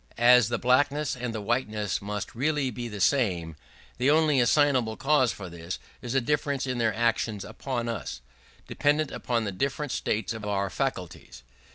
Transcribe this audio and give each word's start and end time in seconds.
As 0.17 0.49
the 0.49 0.57
blackness 0.57 1.15
and 1.15 1.31
the 1.31 1.41
whiteness 1.41 2.01
must 2.01 2.33
really 2.33 2.71
be 2.71 2.87
the 2.87 2.99
same, 2.99 3.55
the 3.99 4.09
only 4.09 4.39
assignable 4.39 4.97
cause 4.97 5.31
for 5.31 5.47
this 5.47 5.77
is 6.01 6.15
a 6.15 6.19
difference 6.21 6.65
in 6.65 6.79
their 6.79 6.95
actions 6.95 7.45
upon 7.45 7.87
us, 7.87 8.19
dependent 8.67 9.11
upon 9.11 9.43
the 9.43 9.51
different 9.51 9.91
states 9.91 10.33
of 10.33 10.43
our 10.43 10.71
faculties. 10.71 11.43